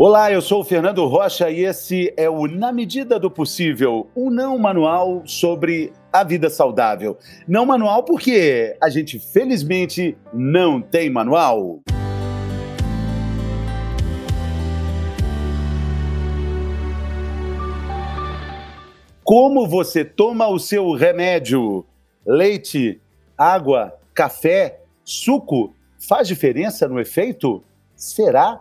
[0.00, 4.30] Olá, eu sou o Fernando Rocha e esse é o Na Medida do Possível, um
[4.30, 7.18] não manual sobre a vida saudável.
[7.48, 11.80] Não manual porque a gente felizmente não tem manual.
[19.24, 21.84] Como você toma o seu remédio?
[22.24, 23.00] Leite,
[23.36, 27.64] água, café, suco faz diferença no efeito?
[27.96, 28.60] Será?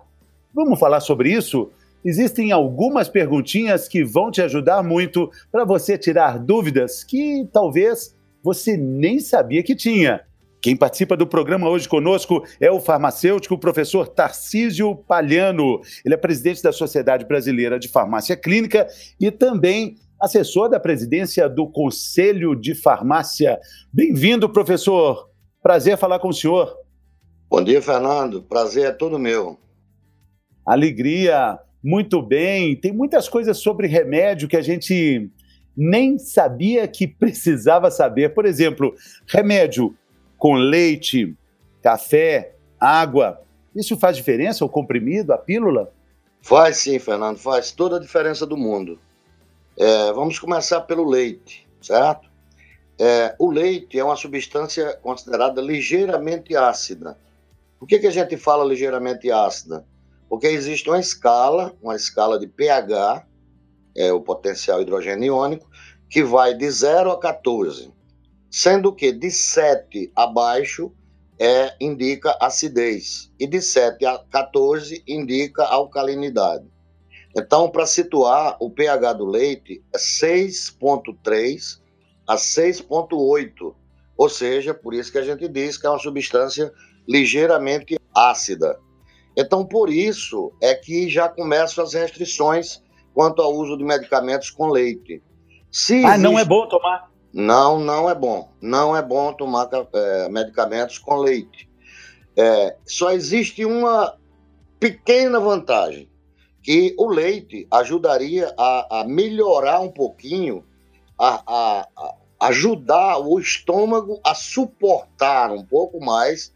[0.54, 1.72] Vamos falar sobre isso?
[2.04, 8.78] Existem algumas perguntinhas que vão te ajudar muito para você tirar dúvidas que talvez você
[8.78, 10.22] nem sabia que tinha.
[10.62, 15.82] Quem participa do programa hoje conosco é o farmacêutico professor Tarcísio Palhano.
[16.04, 18.88] Ele é presidente da Sociedade Brasileira de Farmácia Clínica
[19.20, 23.60] e também assessor da presidência do Conselho de Farmácia.
[23.94, 25.30] Bem-vindo, professor.
[25.62, 26.74] Prazer falar com o senhor.
[27.50, 28.42] Bom dia, Fernando.
[28.42, 29.60] Prazer é todo meu
[30.68, 32.76] alegria, muito bem.
[32.76, 35.32] Tem muitas coisas sobre remédio que a gente
[35.76, 38.34] nem sabia que precisava saber.
[38.34, 38.94] Por exemplo,
[39.26, 39.96] remédio
[40.38, 41.36] com leite,
[41.82, 43.42] café, água.
[43.74, 45.92] Isso faz diferença, o comprimido, a pílula?
[46.42, 49.00] Faz sim, Fernando, faz toda a diferença do mundo.
[49.78, 52.28] É, vamos começar pelo leite, certo?
[53.00, 57.18] É, o leite é uma substância considerada ligeiramente ácida.
[57.80, 59.86] Por que, que a gente fala ligeiramente ácida?
[60.30, 63.26] Porque existe uma escala, uma escala de pH,
[63.96, 65.70] é o potencial hidrogênio iônico,
[66.10, 67.92] que vai de 0 a 14,
[68.50, 70.92] sendo que de 7 abaixo
[71.40, 76.66] é, indica acidez e de 7 a 14 indica alcalinidade.
[77.36, 81.80] Então, para situar, o pH do leite é 6,3
[82.28, 83.76] a 6,8,
[84.18, 86.74] ou seja, por isso que a gente diz que é uma substância
[87.08, 88.80] ligeiramente ácida.
[89.38, 92.82] Então, por isso é que já começam as restrições
[93.14, 95.22] quanto ao uso de medicamentos com leite.
[95.72, 96.24] Se ah, existe...
[96.24, 97.12] não é bom tomar?
[97.32, 98.50] Não, não é bom.
[98.60, 101.70] Não é bom tomar é, medicamentos com leite.
[102.36, 104.18] É, só existe uma
[104.80, 106.10] pequena vantagem,
[106.64, 110.66] que o leite ajudaria a, a melhorar um pouquinho,
[111.18, 116.52] a, a, a ajudar o estômago a suportar um pouco mais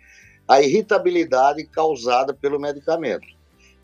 [0.52, 3.26] a irritabilidade causada pelo medicamento.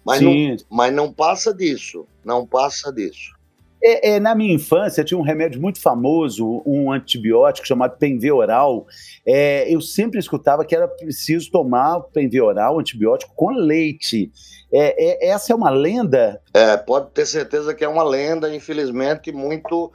[0.05, 3.37] Mas, não, mas não passa disso, não passa disso.
[3.81, 8.85] É, é, na minha infância tinha um remédio muito famoso, um antibiótico chamado Penveoral.
[9.25, 14.29] É, eu sempre escutava que era preciso tomar Penveoral, antibiótico, com leite.
[14.73, 16.41] É, é, essa é uma lenda?
[16.53, 19.89] É, pode ter certeza que é uma lenda, infelizmente, muito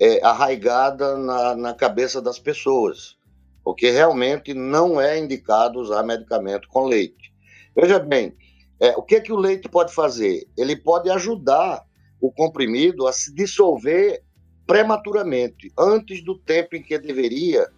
[0.00, 3.14] é, arraigada na, na cabeça das pessoas
[3.64, 7.32] porque realmente não é indicado usar medicamento com leite.
[7.74, 8.36] Veja bem,
[8.78, 10.46] é, o que, é que o leite pode fazer?
[10.56, 11.82] Ele pode ajudar
[12.20, 14.22] o comprimido a se dissolver
[14.66, 17.68] prematuramente, antes do tempo em que deveria,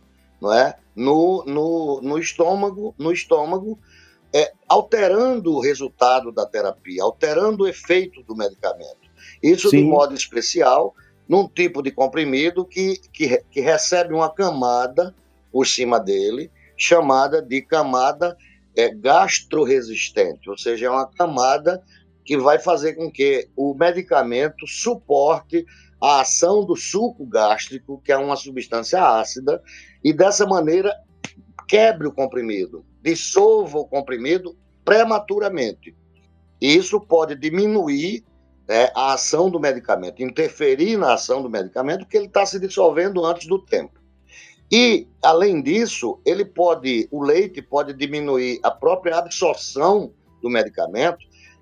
[0.40, 0.76] não é?
[0.96, 3.78] no, no, no estômago, no estômago
[4.34, 9.06] é, alterando o resultado da terapia, alterando o efeito do medicamento.
[9.42, 9.78] Isso Sim.
[9.78, 10.94] de modo especial
[11.28, 15.14] num tipo de comprimido que, que, que recebe uma camada
[15.50, 18.36] por cima dele, chamada de camada
[18.76, 21.82] é, gastroresistente, ou seja, é uma camada
[22.24, 25.64] que vai fazer com que o medicamento suporte
[26.00, 29.62] a ação do suco gástrico, que é uma substância ácida,
[30.04, 30.94] e dessa maneira
[31.66, 35.96] quebre o comprimido, dissolva o comprimido prematuramente.
[36.60, 38.24] Isso pode diminuir
[38.68, 43.24] né, a ação do medicamento, interferir na ação do medicamento, porque ele está se dissolvendo
[43.24, 44.00] antes do tempo.
[44.70, 50.12] E, além disso, ele pode, o leite pode diminuir a própria absorção
[50.42, 51.18] do medicamento.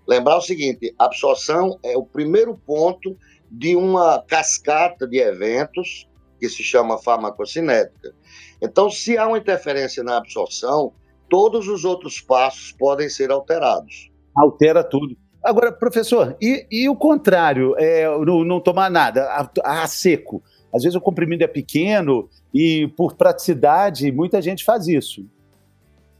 [0.07, 3.17] Lembrar o seguinte: a absorção é o primeiro ponto
[3.51, 6.09] de uma cascata de eventos
[6.41, 8.15] que se chama farmacocinética.
[8.61, 10.93] Então, se há uma interferência na absorção,
[11.29, 14.11] todos os outros passos podem ser alterados.
[14.37, 15.17] Altera tudo.
[15.43, 17.75] Agora, professor, e, e o contrário?
[17.79, 20.43] É, não, não tomar nada, a, a seco.
[20.75, 25.25] Às vezes o comprimido é pequeno e, por praticidade, muita gente faz isso.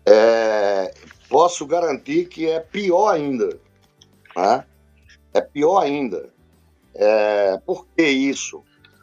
[0.07, 0.95] É,
[1.29, 3.59] posso garantir que é pior ainda.
[4.37, 4.65] Né?
[5.33, 6.31] É pior ainda.
[6.95, 8.63] É, por que isso?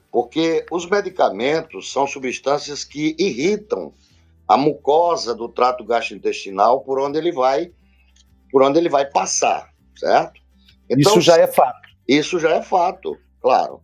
[0.10, 3.94] Porque os medicamentos são substâncias que irritam
[4.48, 7.72] a mucosa do trato gastrointestinal por onde ele vai,
[8.50, 10.40] por onde ele vai passar, certo?
[10.90, 11.90] Então, isso já é fato.
[12.08, 13.82] Isso já é fato, claro.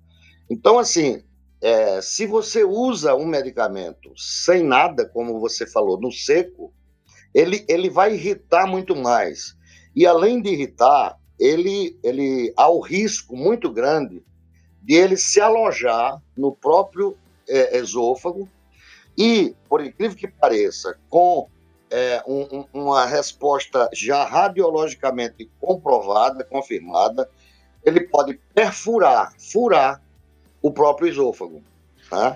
[0.49, 1.23] Então, assim,
[1.61, 6.73] é, se você usa um medicamento sem nada, como você falou, no seco,
[7.33, 9.55] ele, ele vai irritar muito mais.
[9.95, 14.23] E além de irritar, ele, ele há o risco muito grande
[14.81, 17.17] de ele se alojar no próprio
[17.47, 18.47] é, esôfago
[19.17, 21.49] e, por incrível que pareça, com
[21.89, 27.29] é, um, uma resposta já radiologicamente comprovada, confirmada,
[27.83, 30.01] ele pode perfurar, furar
[30.67, 31.61] o próprio esôfago.
[32.09, 32.35] Tá?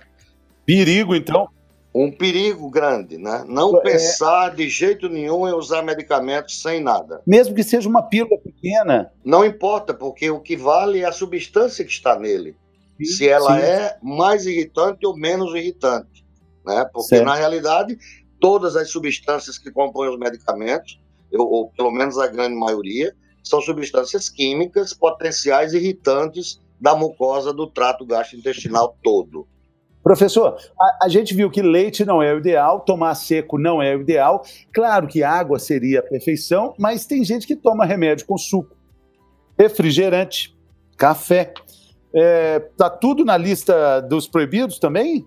[0.66, 1.48] Perigo, então?
[1.94, 3.44] Um perigo grande, né?
[3.48, 3.82] Não é...
[3.82, 7.22] pensar de jeito nenhum em usar medicamentos sem nada.
[7.28, 9.12] Mesmo que seja uma pílula pequena.
[9.26, 12.56] Não importa, porque o que vale é a substância que está nele.
[12.98, 13.66] Sim, se ela sim.
[13.66, 16.26] é mais irritante ou menos irritante.
[16.66, 16.86] Né?
[16.94, 17.26] Porque, certo.
[17.26, 17.98] na realidade,
[18.40, 21.02] todas as substâncias que compõem os medicamentos,
[21.34, 23.14] ou pelo menos a grande maioria,
[23.44, 29.48] são substâncias químicas potenciais irritantes da mucosa do trato gastrointestinal todo.
[30.04, 33.96] Professor, a, a, gente viu que leite não é o ideal, tomar seco não é
[33.96, 34.44] o ideal.
[34.74, 38.76] Claro que água seria a perfeição, mas tem gente que toma remédio com suco,
[39.58, 40.58] refrigerante,
[40.98, 41.54] café.
[42.14, 45.24] É, tá tudo na lista dos proibidos também?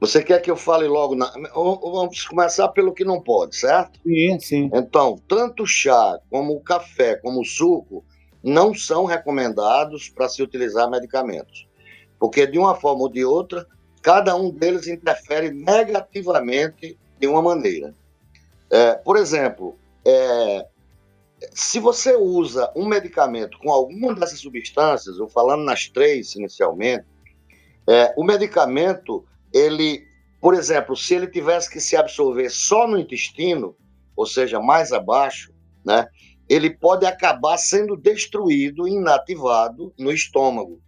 [0.00, 1.14] Você quer que eu fale logo?
[1.14, 1.32] Na...
[1.54, 4.00] Vamos começar pelo que não pode, certo?
[4.02, 4.70] Sim, sim.
[4.74, 8.04] Então, tanto o chá, como o café, como o suco,
[8.46, 11.66] não são recomendados para se utilizar medicamentos.
[12.16, 13.66] Porque, de uma forma ou de outra,
[14.00, 17.92] cada um deles interfere negativamente de uma maneira.
[18.70, 20.64] É, por exemplo, é,
[21.50, 27.04] se você usa um medicamento com alguma dessas substâncias, eu falando nas três inicialmente,
[27.88, 30.06] é, o medicamento, ele,
[30.40, 33.76] por exemplo, se ele tivesse que se absorver só no intestino,
[34.14, 35.52] ou seja, mais abaixo,
[35.84, 36.08] né,
[36.48, 40.80] ele pode acabar sendo destruído, inativado no estômago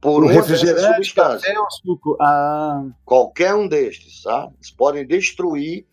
[0.00, 2.16] por um refrigerante, café ou suco.
[2.20, 2.84] Ah.
[3.04, 4.48] Qualquer um destes, tá?
[4.54, 5.86] Eles podem destruir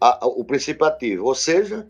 [0.00, 1.24] a, a, o princípio ativo.
[1.24, 1.88] Ou seja,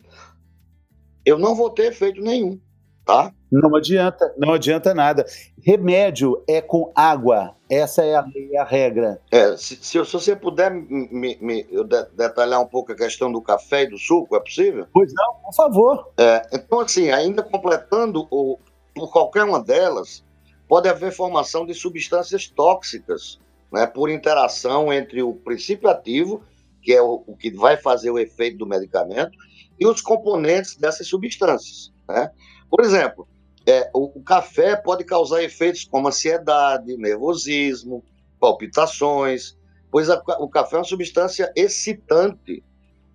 [1.25, 2.61] eu não vou ter efeito nenhum,
[3.04, 3.32] tá?
[3.50, 5.24] Não adianta, não adianta nada.
[5.62, 7.54] Remédio é com água.
[7.70, 9.20] Essa é a, é a regra.
[9.30, 11.66] É, se, se, se, você puder me, me
[12.14, 14.86] detalhar um pouco a questão do café e do suco, é possível?
[14.92, 16.12] Pois não, por favor.
[16.18, 18.58] É, então, assim, ainda completando o,
[18.94, 20.24] por qualquer uma delas,
[20.68, 23.38] pode haver formação de substâncias tóxicas,
[23.72, 26.42] né, por interação entre o princípio ativo,
[26.82, 29.36] que é o, o que vai fazer o efeito do medicamento,
[29.78, 31.92] e os componentes dessas substâncias.
[32.08, 32.30] Né?
[32.70, 33.28] Por exemplo,
[33.66, 38.05] é, o, o, café pode causar efeitos como ansiedade, nervosismo,
[38.38, 39.56] palpitações,
[39.90, 42.62] pois a, o café é uma substância excitante,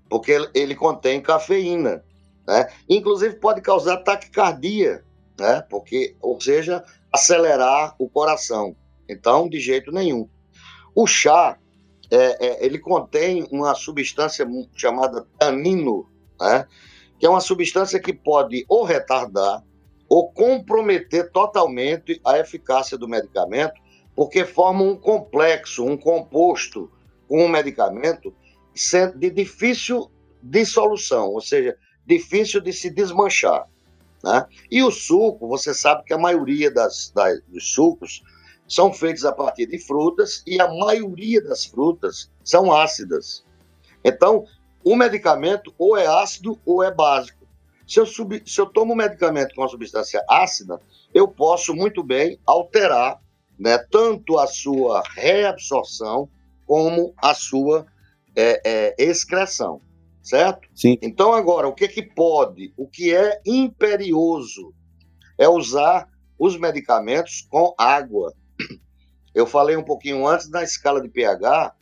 [0.09, 2.03] porque ele, ele contém cafeína.
[2.47, 2.67] Né?
[2.89, 5.03] Inclusive pode causar taquicardia,
[5.39, 5.61] né?
[5.69, 8.75] porque, ou seja, acelerar o coração.
[9.07, 10.27] Então, de jeito nenhum.
[10.95, 11.57] O chá,
[12.11, 16.09] é, é, ele contém uma substância chamada tanino,
[16.39, 16.65] né?
[17.19, 19.63] Que é uma substância que pode ou retardar
[20.07, 23.79] ou comprometer totalmente a eficácia do medicamento,
[24.15, 26.89] porque forma um complexo, um composto
[27.27, 28.33] com um medicamento
[29.17, 30.09] de difícil
[30.41, 33.67] dissolução, ou seja, difícil de se desmanchar.
[34.23, 34.45] Né?
[34.71, 38.23] E o suco, você sabe que a maioria das, das, dos sucos
[38.67, 43.43] são feitos a partir de frutas e a maioria das frutas são ácidas.
[44.03, 44.45] Então,
[44.83, 47.47] o medicamento ou é ácido ou é básico.
[47.87, 50.79] Se eu, sub, se eu tomo um medicamento com uma substância ácida,
[51.13, 53.19] eu posso muito bem alterar
[53.57, 56.29] né, tanto a sua reabsorção
[56.65, 57.87] como a sua
[58.35, 59.81] é, é, excreção
[60.29, 60.67] certo?
[60.75, 60.97] Sim.
[61.01, 62.71] Então, agora, o que, que pode?
[62.77, 64.73] O que é imperioso
[65.37, 68.33] é usar os medicamentos com água.
[69.33, 71.75] Eu falei um pouquinho antes na escala de pH,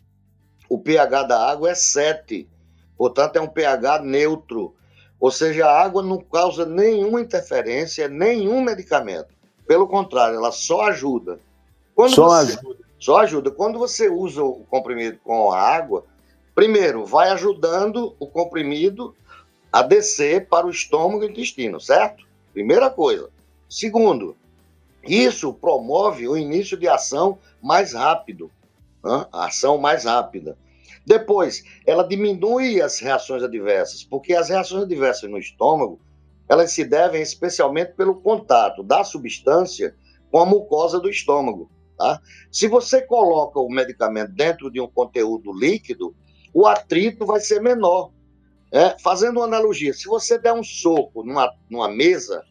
[0.69, 2.50] o pH da água é 7,
[2.97, 4.73] portanto, é um pH neutro.
[5.19, 9.29] Ou seja, a água não causa nenhuma interferência, nenhum medicamento.
[9.67, 11.39] Pelo contrário, ela só ajuda.
[11.95, 12.79] Quando só você, ajuda.
[12.99, 13.51] Só ajuda.
[13.51, 16.05] Quando você usa o comprimido com a água,
[16.57, 19.15] Primeiro, vai ajudando o comprimido
[19.71, 22.25] a descer para o estômago e intestino, certo?
[22.51, 23.29] Primeira coisa.
[23.69, 24.35] Segundo,
[25.03, 28.49] isso promove o início de ação mais rápido,
[29.03, 29.27] né?
[29.31, 30.57] a ação mais rápida.
[31.07, 36.01] Depois, ela diminui as reações adversas, porque as reações adversas no estômago,
[36.49, 39.95] elas se devem especialmente pelo contato da substância
[40.29, 41.71] com a mucosa do estômago.
[41.97, 42.21] Tá?
[42.51, 46.13] Se você coloca o medicamento dentro de um conteúdo líquido,
[46.53, 48.11] o atrito vai ser menor.
[48.69, 52.43] É, fazendo uma analogia, se você der um soco numa, numa mesa,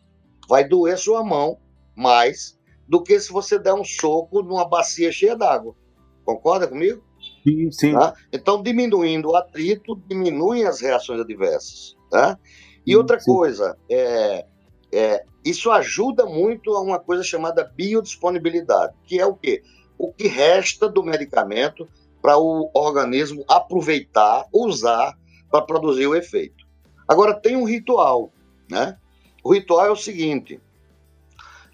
[0.49, 1.59] vai doer sua mão
[1.95, 2.59] mais
[2.89, 5.75] do que se você der um soco numa bacia cheia d'água.
[6.25, 7.05] Concorda comigo?
[7.47, 7.93] Sim, sim.
[7.93, 8.15] Tá?
[8.33, 11.97] Então, diminuindo o atrito, diminuem as reações adversas.
[12.11, 12.39] Tá?
[12.85, 14.45] E sim, outra coisa, é,
[14.93, 19.63] é, isso ajuda muito a uma coisa chamada biodisponibilidade, que é o quê?
[19.97, 21.89] O que resta do medicamento
[22.21, 25.17] para o organismo aproveitar, usar
[25.51, 26.67] para produzir o efeito.
[27.07, 28.33] Agora, tem um ritual,
[28.69, 28.99] né?
[29.45, 30.61] O ritual é o seguinte: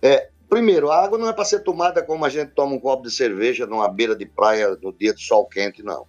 [0.02, 3.04] é, primeiro, a água não é para ser tomada como a gente toma um copo
[3.04, 6.06] de cerveja numa beira de praia no dia de sol quente, não.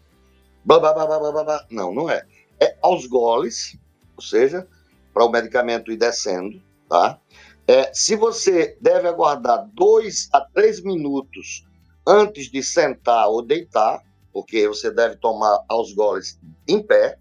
[0.66, 1.66] Blá, blá, blá, blá, blá, blá.
[1.72, 2.28] Não, não é.
[2.60, 3.78] É aos goles,
[4.18, 4.68] ou seja,
[5.14, 7.18] para o medicamento ir descendo, tá?
[7.66, 11.66] É, se você deve aguardar dois a três minutos
[12.06, 17.18] antes de sentar ou deitar, porque você deve tomar aos goles em pé,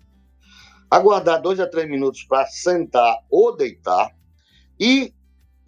[0.90, 4.10] aguardar dois a três minutos para sentar ou deitar
[4.80, 5.14] e,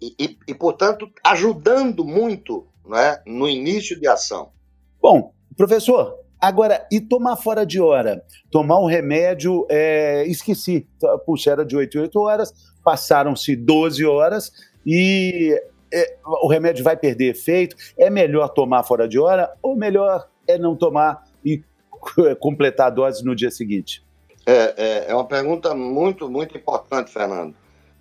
[0.01, 4.49] e, e, portanto, ajudando muito né, no início de ação.
[5.01, 8.23] Bom, professor, agora, e tomar fora de hora?
[8.51, 10.87] Tomar um remédio, é, esqueci,
[11.25, 14.51] puxa, era de 8 em 8 horas, passaram-se 12 horas
[14.85, 15.59] e
[15.91, 17.75] é, o remédio vai perder efeito.
[17.97, 21.63] É melhor tomar fora de hora ou melhor é não tomar e
[22.39, 24.03] completar a dose no dia seguinte?
[24.45, 27.55] É, é, é uma pergunta muito, muito importante, Fernando.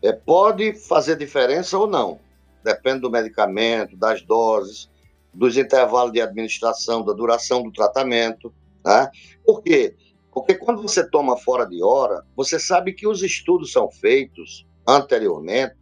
[0.04, 2.20] É, pode fazer diferença ou não.
[2.62, 4.90] Depende do medicamento, das doses,
[5.32, 8.52] dos intervalos de administração, da duração do tratamento.
[8.84, 9.10] Né?
[9.46, 9.96] Por quê?
[10.30, 15.74] Porque quando você toma fora de hora, você sabe que os estudos são feitos anteriormente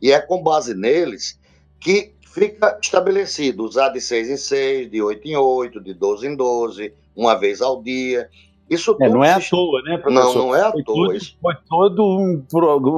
[0.00, 1.40] e é com base neles
[1.80, 6.36] que fica estabelecido usar de 6 em 6, de 8 em 8, de 12 em
[6.36, 8.30] 12, uma vez ao dia.
[8.68, 10.34] Isso é, não é à toa, né, professor?
[10.34, 10.94] Não, não é à foi toa.
[10.94, 11.38] Tudo, isso.
[11.40, 12.44] Foi todo um,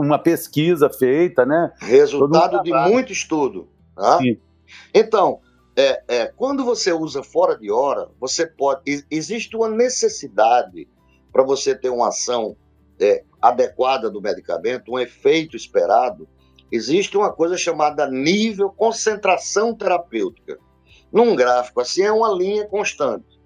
[0.01, 1.73] uma pesquisa feita, né?
[1.81, 3.69] Resultado um de muito estudo.
[3.95, 4.19] Tá?
[4.93, 5.41] Então,
[5.77, 9.05] é, é, quando você usa fora de hora, você pode.
[9.11, 10.89] Existe uma necessidade
[11.33, 12.57] para você ter uma ação
[13.01, 16.29] é, adequada do medicamento, um efeito esperado,
[16.71, 20.59] existe uma coisa chamada nível concentração terapêutica.
[21.13, 23.40] Num gráfico assim, é uma linha constante.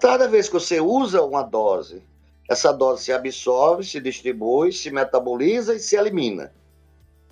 [0.00, 2.02] Cada vez que você usa uma dose,
[2.48, 6.54] essa dose se absorve, se distribui, se metaboliza e se elimina.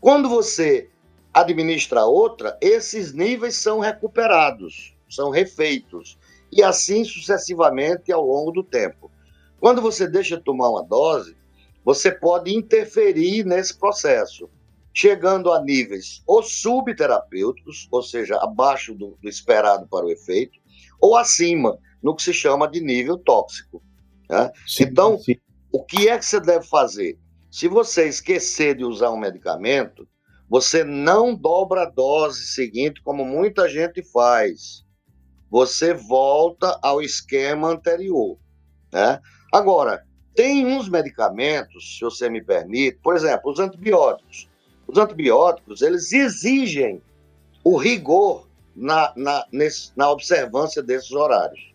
[0.01, 0.91] Quando você
[1.33, 6.19] administra outra, esses níveis são recuperados, são refeitos,
[6.51, 9.11] e assim sucessivamente ao longo do tempo.
[9.59, 11.35] Quando você deixa de tomar uma dose,
[11.83, 14.51] você pode interferir nesse processo,
[14.93, 20.61] chegando a níveis ou subterapêuticos, ou seja, abaixo do, do esperado para o efeito,
[21.01, 23.83] ou acima, no que se chama de nível tóxico.
[24.29, 24.51] Né?
[24.67, 25.37] Sim, então, sim.
[25.71, 27.19] o que é que você deve fazer?
[27.51, 30.09] Se você esquecer de usar um medicamento,
[30.49, 34.85] você não dobra a dose seguinte, como muita gente faz.
[35.51, 38.39] Você volta ao esquema anterior.
[38.93, 39.21] Né?
[39.53, 40.03] Agora,
[40.35, 44.49] tem uns medicamentos, se você me permite, por exemplo, os antibióticos.
[44.87, 47.03] Os antibióticos, eles exigem
[47.63, 51.72] o rigor na, na, nesse, na observância desses horários.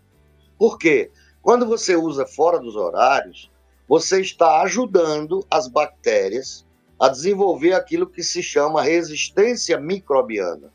[0.58, 1.12] Por quê?
[1.42, 3.52] Quando você usa fora dos horários,
[3.88, 6.66] você está ajudando as bactérias
[7.00, 10.72] a desenvolver aquilo que se chama resistência microbiana.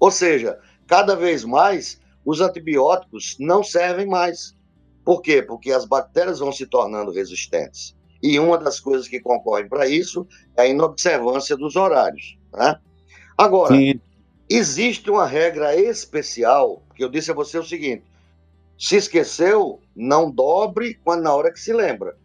[0.00, 4.56] Ou seja, cada vez mais os antibióticos não servem mais.
[5.04, 5.42] Por quê?
[5.42, 7.96] Porque as bactérias vão se tornando resistentes.
[8.22, 12.36] E uma das coisas que concorrem para isso é a inobservância dos horários.
[12.52, 12.76] Né?
[13.36, 14.00] Agora, Sim.
[14.50, 18.04] existe uma regra especial, que eu disse a você o seguinte:
[18.78, 22.16] se esqueceu, não dobre quando na hora que se lembra.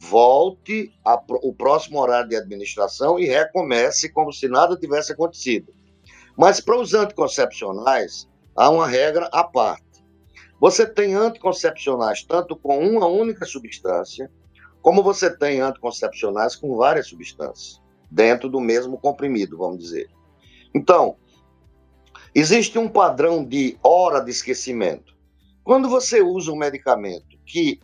[0.00, 5.74] Volte ao próximo horário de administração e recomece como se nada tivesse acontecido.
[6.36, 9.84] Mas para os anticoncepcionais, há uma regra à parte.
[10.60, 14.30] Você tem anticoncepcionais tanto com uma única substância,
[14.80, 20.08] como você tem anticoncepcionais com várias substâncias, dentro do mesmo comprimido, vamos dizer.
[20.74, 21.16] Então,
[22.34, 25.17] existe um padrão de hora de esquecimento.
[25.68, 27.78] Quando você usa um medicamento que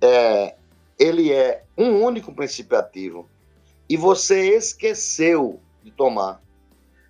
[0.00, 0.56] é,
[0.98, 3.30] ele é um único princípio ativo
[3.88, 6.42] e você esqueceu de tomar,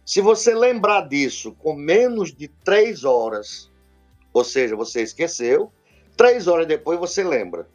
[0.04, 3.70] se você lembrar disso com menos de três horas,
[4.30, 5.72] ou seja, você esqueceu,
[6.14, 7.66] três horas depois você lembra.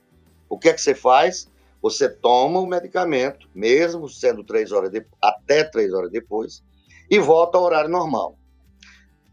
[0.48, 1.50] O que é que você faz?
[1.82, 6.64] Você toma o medicamento, mesmo sendo três horas de, até três horas depois,
[7.10, 8.38] e volta ao horário normal.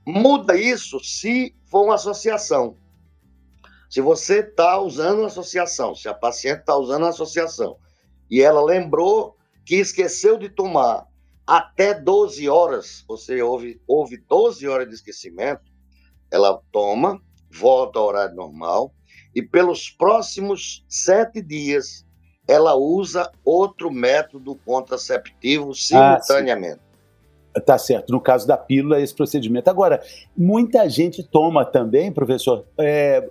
[0.07, 2.79] Muda isso se for uma associação.
[3.91, 7.77] Se você está usando uma associação, se a paciente está usando uma associação
[8.31, 11.09] e ela lembrou que esqueceu de tomar
[11.45, 15.63] até 12 horas, ou seja, houve, houve 12 horas de esquecimento,
[16.31, 17.21] ela toma,
[17.51, 18.95] volta ao horário normal,
[19.35, 22.07] e pelos próximos sete dias,
[22.47, 26.81] ela usa outro método contraceptivo simultaneamente.
[27.53, 28.13] Ah, tá certo.
[28.13, 29.69] No caso da pílula, esse procedimento.
[29.69, 30.01] Agora,
[30.37, 33.29] muita gente toma também, professor, é,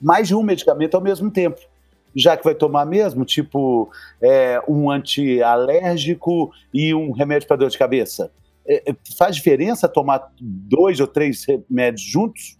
[0.00, 1.60] mais de um medicamento ao mesmo tempo.
[2.16, 3.90] Já que vai tomar mesmo, tipo
[4.22, 8.30] é, um antialérgico e um remédio para dor de cabeça.
[8.66, 12.58] É, é, faz diferença tomar dois ou três remédios juntos?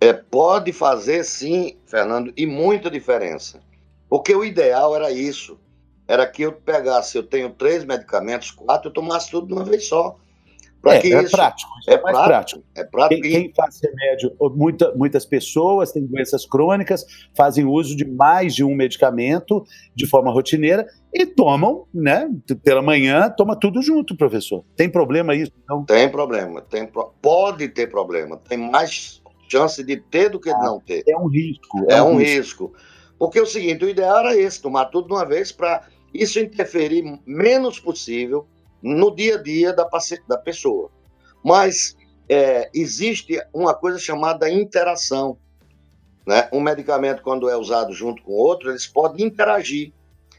[0.00, 3.60] É, pode fazer sim, Fernando, e muita diferença.
[4.08, 5.58] Porque o ideal era isso.
[6.06, 9.86] Era que eu pegasse, eu tenho três medicamentos, quatro, eu tomasse tudo de uma vez
[9.86, 10.16] só.
[10.84, 11.70] É, que é isso, prático.
[11.86, 12.64] É, é prático, prático.
[12.74, 13.22] É prático.
[13.22, 17.04] Quem, quem, faz remédio, muita, muitas pessoas têm doenças crônicas,
[17.36, 22.28] fazem uso de mais de um medicamento de forma rotineira e tomam, né?
[22.64, 24.64] Pela manhã, toma tudo junto, professor.
[24.76, 25.52] Tem problema isso?
[25.68, 25.84] Não?
[25.84, 26.60] Tem problema.
[26.62, 28.36] Tem, pode ter problema.
[28.36, 31.04] Tem mais chance de ter do que ah, de não ter.
[31.06, 31.86] É um risco.
[31.88, 32.66] É, é um, um risco.
[32.66, 32.92] risco.
[33.18, 36.40] Porque é o seguinte, o ideal era esse, tomar tudo de uma vez para isso
[36.40, 38.46] interferir menos possível
[38.82, 39.88] no dia a dia da,
[40.28, 40.90] da pessoa.
[41.44, 41.96] Mas
[42.28, 45.38] é, existe uma coisa chamada interação.
[46.26, 46.48] Né?
[46.52, 49.92] Um medicamento, quando é usado junto com outro, eles podem interagir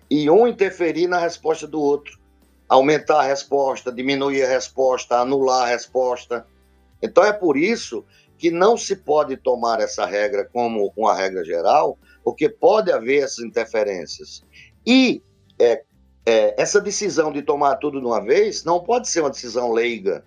[0.10, 2.20] e um interferir na resposta do outro.
[2.68, 6.46] Aumentar a resposta, diminuir a resposta, anular a resposta.
[7.02, 8.06] Então é por isso
[8.38, 13.40] que não se pode tomar essa regra como uma regra geral, porque pode haver essas
[13.40, 14.44] interferências.
[14.86, 15.22] E
[15.60, 15.84] é,
[16.26, 20.24] é, essa decisão de tomar tudo de uma vez não pode ser uma decisão leiga.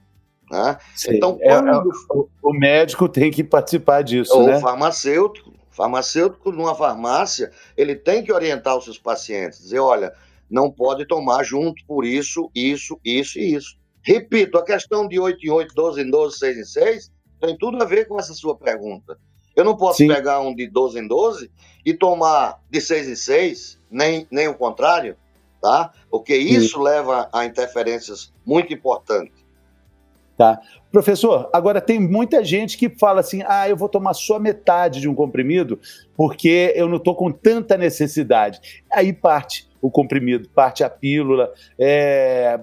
[0.50, 0.78] Né?
[1.08, 1.90] Então, é, quando...
[1.90, 4.36] é, o médico tem que participar disso.
[4.38, 4.60] O né?
[4.60, 10.12] farmacêutico, farmacêutico numa farmácia, ele tem que orientar os seus pacientes, dizer, olha,
[10.48, 13.76] não pode tomar junto por isso, isso, isso e isso.
[14.02, 17.82] Repito, a questão de 8 em 8, 12 em 12, 6 em 6, tem tudo
[17.82, 19.18] a ver com essa sua pergunta.
[19.56, 20.08] Eu não posso Sim.
[20.08, 21.50] pegar um de 12 em 12
[21.84, 25.16] e tomar de 6 em 6, nem, nem o contrário,
[25.60, 25.92] tá?
[26.10, 26.82] Porque isso Sim.
[26.82, 29.46] leva a interferências muito importantes.
[30.36, 30.60] Tá.
[30.92, 35.08] Professor, agora tem muita gente que fala assim: ah, eu vou tomar só metade de
[35.08, 35.80] um comprimido
[36.14, 38.82] porque eu não estou com tanta necessidade.
[38.90, 41.52] Aí parte o comprimido, parte a pílula.
[41.78, 42.60] É,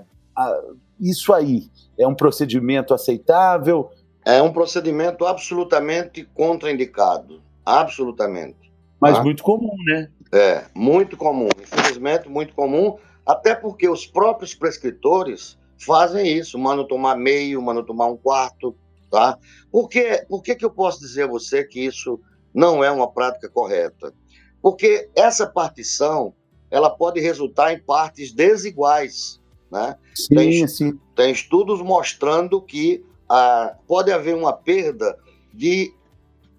[0.99, 3.91] isso aí é um procedimento aceitável?
[4.25, 7.41] É um procedimento absolutamente contraindicado.
[7.65, 8.71] Absolutamente.
[8.99, 9.23] Mas tá?
[9.23, 10.09] muito comum, né?
[10.33, 11.49] É, muito comum.
[11.61, 12.97] Infelizmente, muito comum.
[13.23, 16.57] Até porque os próprios prescritores fazem isso.
[16.57, 18.75] Mandam tomar meio, mandam tomar um quarto,
[19.11, 19.37] tá?
[19.71, 22.19] Por, que, por que, que eu posso dizer a você que isso
[22.51, 24.11] não é uma prática correta?
[24.59, 26.33] Porque essa partição,
[26.71, 29.39] ela pode resultar em partes desiguais,
[29.71, 29.95] né?
[30.15, 30.99] Sim, tem, sim.
[31.15, 35.15] Tem estudos mostrando que ah, pode haver uma perda
[35.53, 35.93] de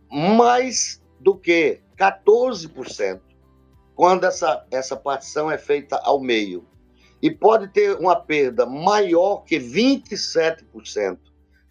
[0.09, 3.34] mais do que 14%
[3.95, 6.65] quando essa, essa partição é feita ao meio.
[7.23, 11.19] E pode ter uma perda maior que 27%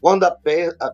[0.04, 0.38] quando a,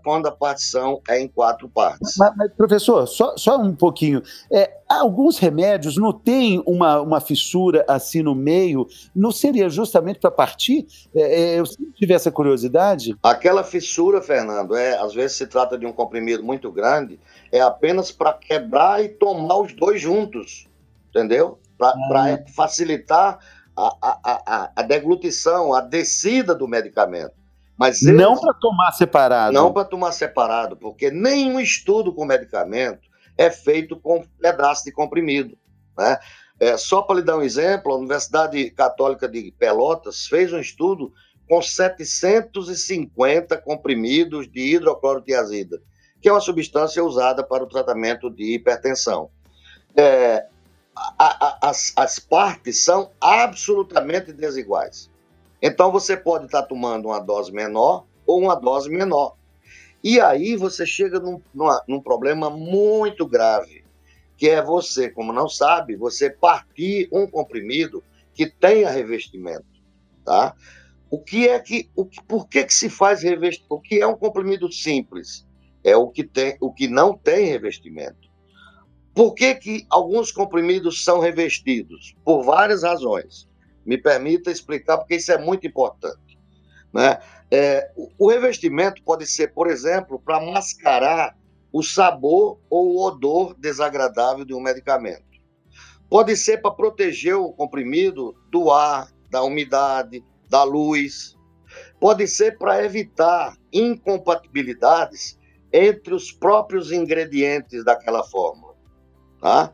[0.03, 2.15] quando a partição é em quatro partes.
[2.15, 4.21] Mas, mas professor, só, só um pouquinho.
[4.51, 10.29] É, alguns remédios não têm uma, uma fissura assim no meio, não seria justamente para
[10.29, 10.85] partir?
[11.15, 13.17] É, é, eu sempre tive essa curiosidade.
[13.23, 17.19] Aquela fissura, Fernando, é, às vezes se trata de um comprimido muito grande,
[17.51, 20.67] é apenas para quebrar e tomar os dois juntos,
[21.09, 21.59] entendeu?
[21.77, 21.93] Para
[22.33, 22.43] ah.
[22.55, 23.39] facilitar
[23.75, 27.33] a, a, a, a deglutição, a descida do medicamento.
[27.77, 29.53] Mas eles, não para tomar separado.
[29.53, 35.57] Não para tomar separado, porque nenhum estudo com medicamento é feito com pedaço de comprimido.
[35.97, 36.19] Né?
[36.59, 41.13] É, só para lhe dar um exemplo, a Universidade Católica de Pelotas fez um estudo
[41.47, 45.81] com 750 comprimidos de hidroclorotiazida,
[46.21, 49.29] que é uma substância usada para o tratamento de hipertensão.
[49.95, 50.45] É,
[51.17, 55.09] a, a, as, as partes são absolutamente desiguais.
[55.61, 59.35] Então você pode estar tomando uma dose menor ou uma dose menor.
[60.03, 63.83] E aí você chega num, numa, num problema muito grave,
[64.37, 69.65] que é você, como não sabe, você partir um comprimido que tenha revestimento,
[70.23, 70.55] tá?
[71.09, 73.75] O que é que, o que por que que se faz revestimento?
[73.75, 75.45] O que é um comprimido simples?
[75.83, 78.28] É o que tem, o que não tem revestimento.
[79.19, 82.15] Por que que alguns comprimidos são revestidos?
[82.23, 83.49] Por várias razões.
[83.85, 86.39] Me permita explicar, porque isso é muito importante.
[86.93, 87.19] Né?
[87.51, 91.37] É, o revestimento pode ser, por exemplo, para mascarar
[91.69, 95.25] o sabor ou o odor desagradável de um medicamento.
[96.09, 101.37] Pode ser para proteger o comprimido do ar, da umidade, da luz.
[101.99, 105.37] Pode ser para evitar incompatibilidades
[105.73, 108.68] entre os próprios ingredientes daquela fórmula.
[109.41, 109.73] Tá?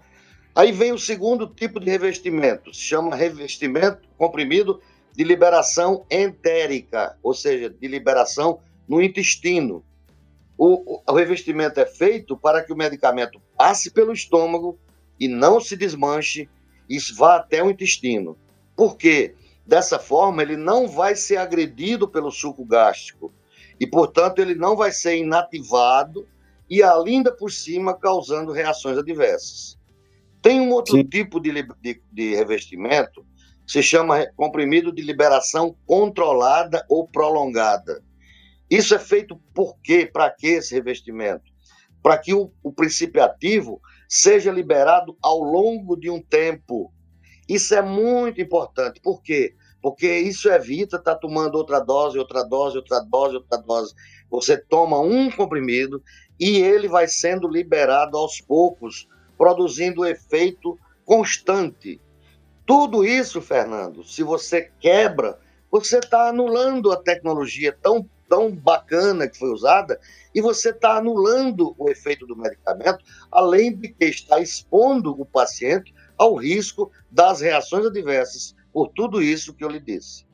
[0.56, 7.34] Aí vem o segundo tipo de revestimento, se chama revestimento comprimido de liberação entérica, ou
[7.34, 9.84] seja, de liberação no intestino.
[10.58, 14.80] O, o, revestimento é feito para que o medicamento passe pelo estômago
[15.20, 16.50] e não se desmanche
[16.88, 18.38] e vá até o intestino.
[18.76, 19.36] Por quê?
[19.66, 23.34] Dessa forma, ele não vai ser agredido pelo suco gástrico
[23.80, 26.26] e, portanto, ele não vai ser inativado
[26.70, 29.78] e, ainda por cima, causando reações adversas.
[30.42, 31.04] Tem um outro Sim.
[31.04, 31.52] tipo de,
[31.82, 33.26] de, de revestimento
[33.66, 38.04] que se chama comprimido de liberação controlada ou prolongada.
[38.70, 40.10] Isso é feito por quê?
[40.12, 41.44] Para que esse revestimento?
[42.02, 46.92] Para que o, o princípio ativo seja liberado ao longo de um tempo.
[47.50, 49.00] Isso é muito importante.
[49.02, 49.56] Por quê?
[49.82, 53.94] Porque isso evita estar tá tomando outra dose, outra dose, outra dose, outra dose.
[54.30, 56.02] Você toma um comprimido
[56.40, 59.08] e ele vai sendo liberado aos poucos
[59.38, 62.02] produzindo efeito constante.
[62.66, 65.38] Tudo isso, Fernando, se você quebra,
[65.70, 70.00] você está anulando a tecnologia tão, tão bacana que foi usada
[70.34, 75.94] e você está anulando o efeito do medicamento, além de que está expondo o paciente
[76.18, 80.26] ao risco das reações adversas por tudo isso que eu lhe disse.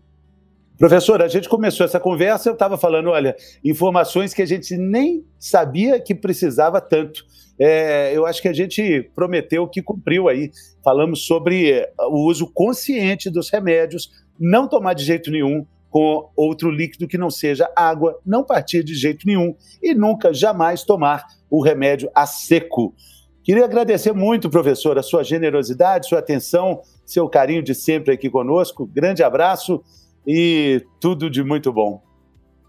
[0.82, 5.24] Professor, a gente começou essa conversa, eu estava falando, olha, informações que a gente nem
[5.38, 7.24] sabia que precisava tanto.
[7.60, 10.50] É, eu acho que a gente prometeu que cumpriu aí.
[10.84, 16.72] Falamos sobre é, o uso consciente dos remédios, não tomar de jeito nenhum com outro
[16.72, 21.62] líquido que não seja água, não partir de jeito nenhum e nunca, jamais tomar o
[21.62, 22.96] remédio a seco.
[23.44, 28.88] Queria agradecer muito, professor, a sua generosidade, sua atenção, seu carinho de sempre aqui conosco.
[28.88, 29.84] Grande abraço
[30.26, 32.02] e tudo de muito bom.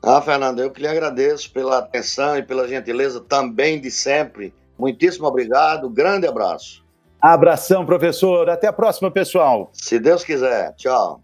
[0.03, 4.53] Ah, Fernando, eu que lhe agradeço pela atenção e pela gentileza também de sempre.
[4.77, 6.83] Muitíssimo obrigado, grande abraço.
[7.21, 8.51] Abração, professor.
[8.51, 9.71] Até a próxima, pessoal.
[9.73, 10.75] Se Deus quiser.
[10.75, 11.21] Tchau.